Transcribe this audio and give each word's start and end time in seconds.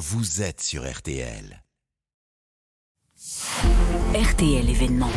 vous 0.00 0.40
êtes 0.40 0.62
sur 0.62 0.90
RTL. 0.90 1.62
RTL 4.14 4.70
événement. 4.70 5.10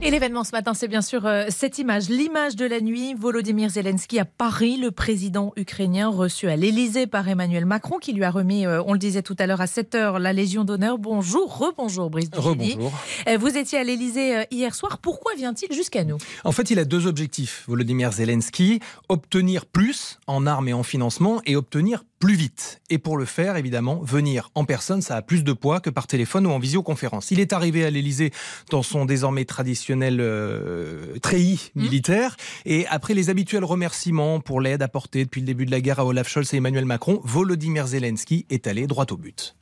Et 0.00 0.12
l'événement 0.12 0.44
ce 0.44 0.52
matin, 0.52 0.72
c'est 0.72 0.86
bien 0.86 1.02
sûr 1.02 1.26
euh, 1.26 1.46
cette 1.48 1.80
image, 1.80 2.08
l'image 2.08 2.54
de 2.54 2.64
la 2.64 2.80
nuit. 2.80 3.14
Volodymyr 3.14 3.70
Zelensky 3.70 4.20
à 4.20 4.24
Paris, 4.24 4.76
le 4.76 4.92
président 4.92 5.52
ukrainien 5.56 6.08
reçu 6.08 6.48
à 6.48 6.54
l'Elysée 6.54 7.08
par 7.08 7.28
Emmanuel 7.28 7.66
Macron, 7.66 7.98
qui 7.98 8.12
lui 8.12 8.22
a 8.22 8.30
remis, 8.30 8.64
euh, 8.64 8.80
on 8.86 8.92
le 8.92 9.00
disait 9.00 9.22
tout 9.22 9.34
à 9.40 9.48
l'heure, 9.48 9.60
à 9.60 9.66
7 9.66 9.96
heures, 9.96 10.18
la 10.20 10.32
Légion 10.32 10.62
d'honneur. 10.62 10.98
Bonjour, 10.98 11.58
rebonjour 11.58 12.08
Brice 12.08 12.30
Rebonjour. 12.32 12.92
Euh, 13.26 13.36
Vous 13.36 13.56
étiez 13.56 13.78
à 13.80 13.82
l'Elysée 13.82 14.44
hier 14.52 14.76
soir. 14.76 14.98
Pourquoi 14.98 15.34
vient-il 15.34 15.72
jusqu'à 15.72 16.04
nous? 16.04 16.18
En 16.44 16.52
fait, 16.52 16.70
il 16.70 16.78
a 16.78 16.84
deux 16.84 17.08
objectifs, 17.08 17.64
Volodymyr 17.66 18.12
Zelensky 18.12 18.78
obtenir 19.08 19.66
plus 19.66 20.20
en 20.28 20.46
armes 20.46 20.68
et 20.68 20.72
en 20.72 20.84
financement 20.84 21.42
et 21.44 21.56
obtenir 21.56 22.04
plus 22.18 22.34
vite. 22.34 22.80
Et 22.90 22.98
pour 22.98 23.16
le 23.16 23.24
faire, 23.24 23.56
évidemment, 23.56 24.00
venir 24.02 24.50
en 24.54 24.64
personne, 24.64 25.02
ça 25.02 25.16
a 25.16 25.22
plus 25.22 25.44
de 25.44 25.52
poids 25.52 25.80
que 25.80 25.90
par 25.90 26.06
téléphone 26.06 26.46
ou 26.46 26.50
en 26.50 26.58
visioconférence. 26.58 27.30
Il 27.30 27.40
est 27.40 27.52
arrivé 27.52 27.84
à 27.84 27.90
l'Elysée 27.90 28.32
dans 28.70 28.82
son 28.82 29.04
désormais 29.04 29.44
traditionnel 29.44 30.18
euh, 30.20 31.18
treillis 31.22 31.58
Mmh. 31.74 31.82
militaire. 31.82 32.36
Et 32.64 32.86
après 32.88 33.14
les 33.14 33.30
habituels 33.30 33.64
remerciements 33.64 34.40
pour 34.40 34.60
l'aide 34.60 34.82
apportée 34.82 35.24
depuis 35.24 35.40
le 35.40 35.46
début 35.46 35.66
de 35.66 35.70
la 35.70 35.80
guerre 35.80 36.00
à 36.00 36.04
Olaf 36.04 36.28
Scholz 36.28 36.52
et 36.54 36.58
Emmanuel 36.58 36.84
Macron, 36.84 37.20
Volodymyr 37.24 37.86
Zelensky 37.86 38.46
est 38.50 38.66
allé 38.66 38.86
droit 38.86 39.06
au 39.10 39.16
but. 39.16 39.56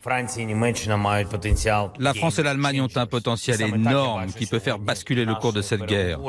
La 1.98 2.14
France 2.14 2.38
et 2.38 2.42
l'Allemagne 2.42 2.80
ont 2.80 2.88
un 2.94 3.06
potentiel 3.06 3.60
énorme 3.60 4.26
qui 4.32 4.46
peut 4.46 4.58
faire 4.58 4.78
basculer 4.78 5.24
le 5.24 5.34
cours 5.34 5.52
de 5.52 5.62
cette 5.62 5.84
guerre. 5.86 6.20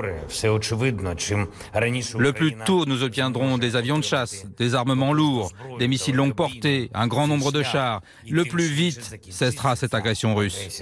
Le 2.17 2.31
plus 2.31 2.55
tôt, 2.66 2.85
nous 2.85 3.03
obtiendrons 3.03 3.57
des 3.57 3.75
avions 3.75 3.97
de 3.97 4.03
chasse, 4.03 4.45
des 4.57 4.75
armements 4.75 5.13
lourds, 5.13 5.52
des 5.80 5.88
missiles 5.88 6.16
longue 6.17 6.35
portée, 6.35 6.89
un 6.94 7.07
grand 7.07 7.27
nombre 7.27 7.53
de 7.53 7.63
chars. 7.63 8.02
Le 8.30 8.44
plus 8.44 8.67
vite 8.67 9.17
cessera 9.30 9.77
cette 9.77 9.94
agression 9.94 10.35
russe. 10.35 10.81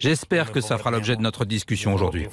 J'espère 0.00 0.50
que 0.50 0.60
ça 0.60 0.78
fera 0.78 0.90
l'objet 0.90 1.14
de 1.14 1.22
notre 1.22 1.44
discussion 1.44 1.94
aujourd'hui. 1.94 2.26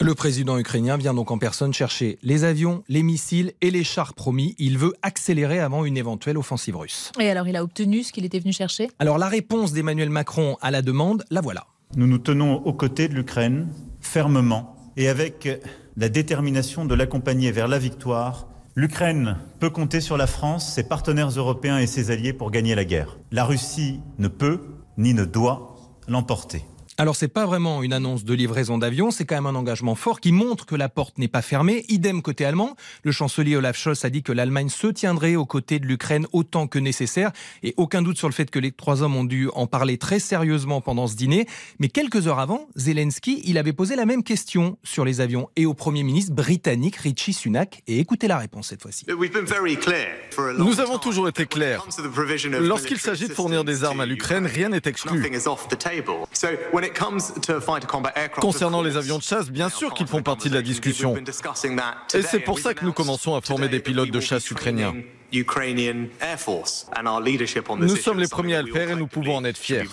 Le 0.00 0.14
président 0.14 0.58
ukrainien 0.58 0.96
vient 0.96 1.14
donc 1.14 1.30
en 1.30 1.38
personne 1.38 1.72
chercher 1.72 2.18
les 2.22 2.42
avions, 2.42 2.82
les 2.88 3.02
missiles 3.02 3.52
et 3.60 3.70
les 3.70 3.84
chars 3.84 4.14
promis. 4.14 4.56
Il 4.58 4.78
veut 4.78 4.94
accélérer 5.02 5.60
avant 5.60 5.84
une 5.84 5.96
éventuelle 5.96 6.38
offensive 6.38 6.76
russe. 6.76 7.12
Et 7.20 7.28
alors, 7.28 7.46
il 7.46 7.54
a 7.54 7.62
obtenu 7.62 8.02
ce 8.02 8.10
qu'il 8.10 8.24
était 8.24 8.40
venu 8.40 8.52
chercher? 8.52 8.88
Alors 8.98 9.18
la 9.18 9.28
réponse 9.28 9.72
d'Emmanuel 9.72 10.10
Macron 10.10 10.56
à 10.60 10.70
la 10.70 10.82
demande, 10.82 11.24
la 11.30 11.40
voilà. 11.40 11.66
Nous 11.94 12.06
nous 12.06 12.18
tenons 12.18 12.54
aux 12.54 12.72
côtés 12.72 13.06
de 13.06 13.14
l'Ukraine, 13.14 13.68
fermement, 14.00 14.74
et 14.96 15.08
avec 15.08 15.48
la 15.96 16.08
détermination 16.08 16.86
de 16.86 16.94
l'accompagner 16.94 17.52
vers 17.52 17.68
la 17.68 17.78
victoire. 17.78 18.48
L'Ukraine 18.74 19.36
peut 19.60 19.68
compter 19.68 20.00
sur 20.00 20.16
la 20.16 20.26
France, 20.26 20.72
ses 20.72 20.82
partenaires 20.82 21.28
européens 21.28 21.76
et 21.76 21.86
ses 21.86 22.10
alliés 22.10 22.32
pour 22.32 22.50
gagner 22.50 22.74
la 22.74 22.86
guerre. 22.86 23.18
La 23.30 23.44
Russie 23.44 24.00
ne 24.18 24.28
peut 24.28 24.62
ni 24.96 25.12
ne 25.12 25.26
doit 25.26 25.76
l'emporter. 26.08 26.64
Alors 26.98 27.16
c'est 27.16 27.28
pas 27.28 27.46
vraiment 27.46 27.82
une 27.82 27.94
annonce 27.94 28.22
de 28.24 28.34
livraison 28.34 28.76
d'avions, 28.76 29.10
c'est 29.10 29.24
quand 29.24 29.34
même 29.34 29.46
un 29.46 29.54
engagement 29.54 29.94
fort 29.94 30.20
qui 30.20 30.30
montre 30.30 30.66
que 30.66 30.74
la 30.74 30.90
porte 30.90 31.16
n'est 31.16 31.26
pas 31.26 31.40
fermée. 31.40 31.86
Idem 31.88 32.20
côté 32.20 32.44
allemand, 32.44 32.76
le 33.02 33.12
chancelier 33.12 33.56
Olaf 33.56 33.78
Scholz 33.78 34.04
a 34.04 34.10
dit 34.10 34.22
que 34.22 34.30
l'Allemagne 34.30 34.68
se 34.68 34.88
tiendrait 34.88 35.34
aux 35.34 35.46
côtés 35.46 35.78
de 35.78 35.86
l'Ukraine 35.86 36.26
autant 36.32 36.66
que 36.66 36.78
nécessaire 36.78 37.32
et 37.62 37.72
aucun 37.78 38.02
doute 38.02 38.18
sur 38.18 38.28
le 38.28 38.34
fait 38.34 38.50
que 38.50 38.58
les 38.58 38.72
trois 38.72 39.02
hommes 39.02 39.16
ont 39.16 39.24
dû 39.24 39.48
en 39.54 39.66
parler 39.66 39.96
très 39.96 40.18
sérieusement 40.18 40.82
pendant 40.82 41.06
ce 41.06 41.16
dîner. 41.16 41.46
Mais 41.78 41.88
quelques 41.88 42.26
heures 42.26 42.40
avant, 42.40 42.68
Zelensky, 42.76 43.40
il 43.46 43.56
avait 43.56 43.72
posé 43.72 43.96
la 43.96 44.04
même 44.04 44.22
question 44.22 44.76
sur 44.82 45.06
les 45.06 45.22
avions 45.22 45.48
et 45.56 45.64
au 45.64 45.72
Premier 45.72 46.02
ministre 46.02 46.34
britannique 46.34 46.96
Richie 46.96 47.32
Sunak 47.32 47.82
et 47.86 48.00
écoutez 48.00 48.28
la 48.28 48.36
réponse 48.36 48.68
cette 48.68 48.82
fois-ci. 48.82 49.06
Nous 50.58 50.80
avons 50.80 50.98
toujours 50.98 51.26
été 51.26 51.46
clairs. 51.46 51.86
Lorsqu'il 52.60 52.98
s'agit 52.98 53.28
de 53.28 53.32
fournir 53.32 53.64
des 53.64 53.82
armes 53.82 54.00
à 54.00 54.06
l'Ukraine, 54.06 54.44
rien 54.44 54.68
n'est 54.68 54.82
exclu. 54.84 55.22
Concernant 58.40 58.82
les 58.82 58.96
avions 58.96 59.18
de 59.18 59.22
chasse, 59.22 59.50
bien 59.50 59.68
sûr 59.68 59.94
qu'ils 59.94 60.06
font 60.06 60.22
partie 60.22 60.48
de 60.48 60.54
la 60.54 60.62
discussion. 60.62 61.16
Et 62.14 62.22
c'est 62.22 62.40
pour 62.40 62.58
ça 62.58 62.74
que 62.74 62.84
nous 62.84 62.92
commençons 62.92 63.34
à 63.34 63.40
former 63.40 63.68
des 63.68 63.80
pilotes 63.80 64.10
de 64.10 64.20
chasse 64.20 64.50
ukrainiens. 64.50 64.94
Nous 65.32 65.44
sommes 67.96 68.20
les 68.20 68.28
premiers 68.28 68.56
à 68.56 68.62
le 68.62 68.72
faire 68.72 68.90
et 68.90 68.96
nous 68.96 69.06
pouvons 69.06 69.36
en 69.36 69.44
être 69.44 69.58
fiers. 69.58 69.84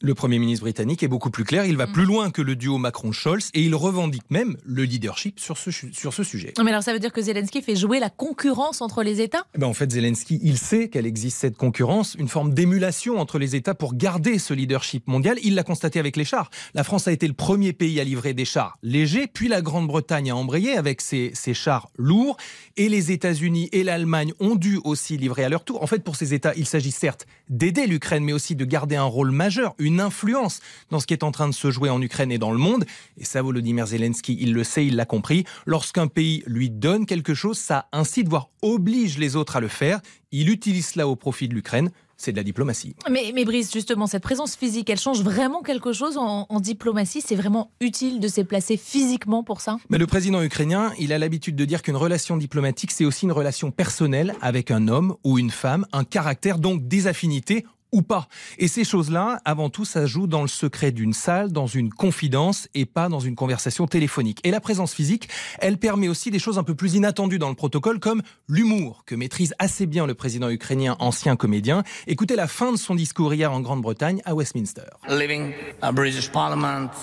Le 0.00 0.14
Premier 0.14 0.38
ministre 0.38 0.62
britannique 0.62 1.02
est 1.02 1.08
beaucoup 1.08 1.30
plus 1.30 1.42
clair, 1.42 1.64
il 1.64 1.76
va 1.76 1.88
plus 1.88 2.04
loin 2.04 2.30
que 2.30 2.40
le 2.40 2.54
duo 2.54 2.78
Macron-Scholz 2.78 3.50
et 3.52 3.62
il 3.62 3.74
revendique 3.74 4.30
même 4.30 4.56
le 4.64 4.84
leadership 4.84 5.40
sur 5.40 5.58
ce, 5.58 5.72
sur 5.72 6.14
ce 6.14 6.22
sujet. 6.22 6.54
Mais 6.62 6.70
alors 6.70 6.84
ça 6.84 6.92
veut 6.92 7.00
dire 7.00 7.12
que 7.12 7.20
Zelensky 7.20 7.62
fait 7.62 7.74
jouer 7.74 7.98
la 7.98 8.08
concurrence 8.08 8.80
entre 8.80 9.02
les 9.02 9.20
États? 9.20 9.44
Eh 9.56 9.58
ben 9.58 9.66
En 9.66 9.74
fait, 9.74 9.90
Zelensky, 9.90 10.38
il 10.40 10.56
sait 10.56 10.88
qu'elle 10.88 11.04
existe 11.04 11.38
cette 11.38 11.56
concurrence, 11.56 12.14
une 12.16 12.28
forme 12.28 12.54
d'émulation 12.54 13.18
entre 13.18 13.40
les 13.40 13.56
États 13.56 13.74
pour 13.74 13.96
garder 13.96 14.38
ce 14.38 14.54
leadership 14.54 15.08
mondial. 15.08 15.36
Il 15.42 15.56
l'a 15.56 15.64
constaté 15.64 15.98
avec 15.98 16.16
les 16.16 16.24
chars. 16.24 16.48
La 16.74 16.84
France 16.84 17.08
a 17.08 17.12
été 17.12 17.26
le 17.26 17.34
premier 17.34 17.72
pays 17.72 17.98
à 17.98 18.04
livrer 18.04 18.34
des 18.34 18.44
chars 18.44 18.78
légers, 18.84 19.26
puis 19.26 19.48
la 19.48 19.62
Grande-Bretagne 19.62 20.30
a 20.30 20.36
embrayé 20.36 20.76
avec 20.76 21.00
ses, 21.00 21.32
ses 21.34 21.54
chars 21.54 21.90
lourds, 21.98 22.36
et 22.76 22.88
les 22.88 23.10
États-Unis 23.10 23.68
et 23.72 23.82
l'Allemagne 23.82 24.32
ont 24.38 24.54
dû 24.54 24.78
aussi 24.84 25.16
livrer 25.16 25.42
à 25.42 25.48
leur 25.48 25.64
tour. 25.64 25.82
En 25.82 25.88
fait, 25.88 26.04
pour 26.04 26.14
ces 26.14 26.34
États, 26.34 26.54
il 26.54 26.66
s'agit 26.66 26.92
certes 26.92 27.26
d'aider 27.48 27.88
l'Ukraine, 27.88 28.22
mais 28.22 28.32
aussi 28.32 28.54
de 28.54 28.64
garder 28.64 28.94
un 28.94 29.02
rôle 29.02 29.32
majeur, 29.32 29.74
une 29.78 29.87
influence 29.98 30.60
dans 30.90 31.00
ce 31.00 31.06
qui 31.06 31.14
est 31.14 31.24
en 31.24 31.32
train 31.32 31.48
de 31.48 31.54
se 31.54 31.70
jouer 31.70 31.90
en 31.90 32.00
Ukraine 32.00 32.30
et 32.32 32.38
dans 32.38 32.52
le 32.52 32.58
monde. 32.58 32.84
Et 33.16 33.24
ça, 33.24 33.42
Volodymyr 33.42 33.86
Zelensky, 33.86 34.36
il 34.40 34.52
le 34.52 34.64
sait, 34.64 34.86
il 34.86 34.96
l'a 34.96 35.06
compris. 35.06 35.44
Lorsqu'un 35.66 36.06
pays 36.06 36.42
lui 36.46 36.70
donne 36.70 37.06
quelque 37.06 37.34
chose, 37.34 37.58
ça 37.58 37.88
incite, 37.92 38.28
voire 38.28 38.50
oblige 38.62 39.18
les 39.18 39.36
autres 39.36 39.56
à 39.56 39.60
le 39.60 39.68
faire. 39.68 40.00
Il 40.30 40.50
utilise 40.50 40.88
cela 40.88 41.08
au 41.08 41.16
profit 41.16 41.48
de 41.48 41.54
l'Ukraine. 41.54 41.90
C'est 42.20 42.32
de 42.32 42.36
la 42.36 42.42
diplomatie. 42.42 42.96
Mais, 43.08 43.30
mais, 43.32 43.44
Brice, 43.44 43.72
justement, 43.72 44.08
cette 44.08 44.24
présence 44.24 44.56
physique, 44.56 44.90
elle 44.90 44.98
change 44.98 45.22
vraiment 45.22 45.62
quelque 45.62 45.92
chose 45.92 46.16
en, 46.16 46.46
en 46.48 46.58
diplomatie? 46.58 47.22
C'est 47.24 47.36
vraiment 47.36 47.70
utile 47.80 48.18
de 48.18 48.26
se 48.26 48.40
placer 48.40 48.76
physiquement 48.76 49.44
pour 49.44 49.60
ça? 49.60 49.78
Mais 49.88 49.98
Le 49.98 50.06
président 50.08 50.42
ukrainien, 50.42 50.92
il 50.98 51.12
a 51.12 51.18
l'habitude 51.18 51.54
de 51.54 51.64
dire 51.64 51.80
qu'une 51.80 51.94
relation 51.94 52.36
diplomatique, 52.36 52.90
c'est 52.90 53.04
aussi 53.04 53.26
une 53.26 53.30
relation 53.30 53.70
personnelle 53.70 54.34
avec 54.40 54.72
un 54.72 54.88
homme 54.88 55.14
ou 55.22 55.38
une 55.38 55.52
femme, 55.52 55.86
un 55.92 56.02
caractère, 56.02 56.58
donc 56.58 56.88
des 56.88 57.06
affinités 57.06 57.64
ou 57.92 58.02
pas. 58.02 58.28
Et 58.58 58.68
ces 58.68 58.84
choses-là, 58.84 59.40
avant 59.44 59.70
tout, 59.70 59.84
ça 59.84 60.06
joue 60.06 60.26
dans 60.26 60.42
le 60.42 60.48
secret 60.48 60.92
d'une 60.92 61.12
salle, 61.12 61.52
dans 61.52 61.66
une 61.66 61.90
confidence 61.90 62.68
et 62.74 62.86
pas 62.86 63.08
dans 63.08 63.20
une 63.20 63.34
conversation 63.34 63.86
téléphonique. 63.86 64.40
Et 64.44 64.50
la 64.50 64.60
présence 64.60 64.94
physique, 64.94 65.28
elle 65.58 65.78
permet 65.78 66.08
aussi 66.08 66.30
des 66.30 66.38
choses 66.38 66.58
un 66.58 66.64
peu 66.64 66.74
plus 66.74 66.94
inattendues 66.94 67.38
dans 67.38 67.48
le 67.48 67.54
protocole, 67.54 68.00
comme 68.00 68.22
l'humour, 68.48 69.04
que 69.06 69.14
maîtrise 69.14 69.54
assez 69.58 69.86
bien 69.86 70.06
le 70.06 70.14
président 70.14 70.50
ukrainien, 70.50 70.96
ancien 70.98 71.36
comédien. 71.36 71.82
Écoutez 72.06 72.36
la 72.36 72.46
fin 72.46 72.72
de 72.72 72.76
son 72.76 72.94
discours 72.94 73.32
hier 73.34 73.52
en 73.52 73.60
Grande-Bretagne, 73.60 74.20
à 74.24 74.34
Westminster. 74.34 74.82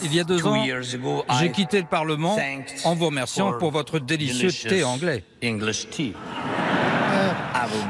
Il 0.04 0.14
y 0.14 0.20
a 0.20 0.24
deux 0.24 0.46
ans, 0.46 0.64
j'ai 1.40 1.52
quitté 1.52 1.82
le 1.82 1.88
Parlement 1.88 2.38
en 2.84 2.96
vous 2.96 3.06
remerciant 3.06 3.54
pour 3.54 3.72
votre 3.72 4.00
délicieux 4.00 4.52
thé 4.52 4.84
anglais. 4.84 5.24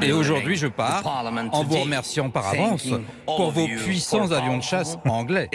Et 0.02 0.12
aujourd'hui, 0.12 0.56
je 0.56 0.66
pars 0.66 1.06
en 1.52 1.64
vous 1.64 1.76
remerciant 1.78 2.30
par 2.30 2.48
avance 2.48 2.86
pour 3.24 3.50
vos 3.50 3.66
puissants 3.66 4.30
avions 4.30 4.58
de 4.58 4.62
chasse 4.62 4.96
anglais. 5.04 5.48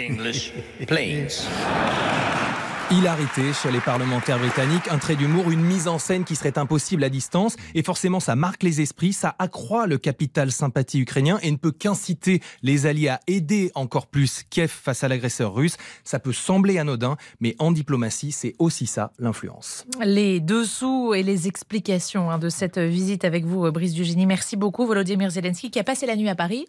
Hilarité 2.91 3.53
chez 3.53 3.71
les 3.71 3.79
parlementaires 3.79 4.37
britanniques, 4.37 4.89
un 4.89 4.97
trait 4.97 5.15
d'humour, 5.15 5.49
une 5.49 5.61
mise 5.61 5.87
en 5.87 5.97
scène 5.97 6.25
qui 6.25 6.35
serait 6.35 6.57
impossible 6.57 7.05
à 7.05 7.09
distance. 7.09 7.55
Et 7.73 7.83
forcément, 7.83 8.19
ça 8.19 8.35
marque 8.35 8.63
les 8.63 8.81
esprits, 8.81 9.13
ça 9.13 9.33
accroît 9.39 9.87
le 9.87 9.97
capital 9.97 10.51
sympathie 10.51 10.99
ukrainien 10.99 11.39
et 11.41 11.49
ne 11.51 11.55
peut 11.55 11.71
qu'inciter 11.71 12.41
les 12.63 12.87
alliés 12.87 13.07
à 13.07 13.21
aider 13.27 13.71
encore 13.75 14.07
plus 14.07 14.43
Kiev 14.49 14.69
face 14.69 15.05
à 15.05 15.07
l'agresseur 15.07 15.53
russe. 15.53 15.77
Ça 16.03 16.19
peut 16.19 16.33
sembler 16.33 16.79
anodin, 16.79 17.15
mais 17.39 17.55
en 17.59 17.71
diplomatie, 17.71 18.33
c'est 18.33 18.55
aussi 18.59 18.87
ça, 18.87 19.13
l'influence. 19.19 19.85
Les 20.03 20.41
dessous 20.41 21.13
et 21.13 21.23
les 21.23 21.47
explications 21.47 22.29
hein, 22.29 22.39
de 22.39 22.49
cette 22.49 22.77
visite 22.77 23.23
avec 23.23 23.45
vous, 23.45 23.71
Brice 23.71 23.93
Dugénie. 23.93 24.25
Merci 24.25 24.57
beaucoup, 24.57 24.85
Volodymyr 24.85 25.29
Zelensky, 25.29 25.71
qui 25.71 25.79
a 25.79 25.85
passé 25.85 26.05
la 26.07 26.17
nuit 26.17 26.27
à 26.27 26.35
Paris. 26.35 26.65